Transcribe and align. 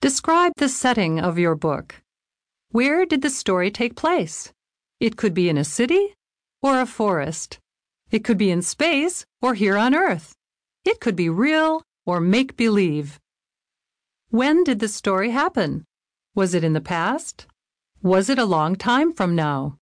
Describe 0.00 0.52
the 0.56 0.70
setting 0.70 1.20
of 1.20 1.38
your 1.38 1.54
book. 1.54 1.96
Where 2.70 3.04
did 3.04 3.20
the 3.20 3.28
story 3.28 3.70
take 3.70 3.96
place? 3.96 4.50
It 4.98 5.18
could 5.18 5.34
be 5.34 5.50
in 5.50 5.58
a 5.58 5.64
city 5.64 6.14
or 6.62 6.80
a 6.80 6.86
forest. 6.86 7.58
It 8.10 8.24
could 8.24 8.38
be 8.38 8.50
in 8.50 8.62
space 8.62 9.26
or 9.42 9.52
here 9.52 9.76
on 9.76 9.94
Earth. 9.94 10.32
It 10.86 11.00
could 11.00 11.16
be 11.16 11.28
real 11.28 11.82
or 12.06 12.18
make 12.18 12.56
believe. 12.56 13.20
When 14.30 14.64
did 14.64 14.78
the 14.78 14.88
story 14.88 15.32
happen? 15.32 15.84
Was 16.34 16.54
it 16.54 16.64
in 16.64 16.72
the 16.72 16.80
past? 16.80 17.46
Was 18.02 18.30
it 18.30 18.38
a 18.38 18.46
long 18.46 18.76
time 18.76 19.12
from 19.12 19.36
now? 19.36 19.76